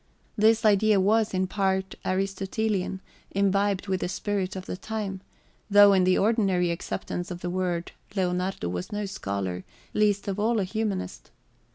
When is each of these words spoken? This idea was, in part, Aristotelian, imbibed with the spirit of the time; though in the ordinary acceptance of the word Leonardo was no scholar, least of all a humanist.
This 0.35 0.65
idea 0.65 0.99
was, 0.99 1.31
in 1.31 1.45
part, 1.45 1.93
Aristotelian, 2.03 3.01
imbibed 3.29 3.85
with 3.87 3.99
the 4.01 4.09
spirit 4.09 4.55
of 4.55 4.65
the 4.65 4.75
time; 4.75 5.21
though 5.69 5.93
in 5.93 6.05
the 6.05 6.17
ordinary 6.17 6.71
acceptance 6.71 7.29
of 7.29 7.41
the 7.41 7.51
word 7.51 7.91
Leonardo 8.15 8.67
was 8.67 8.91
no 8.91 9.05
scholar, 9.05 9.63
least 9.93 10.27
of 10.27 10.39
all 10.39 10.59
a 10.59 10.63
humanist. 10.63 11.29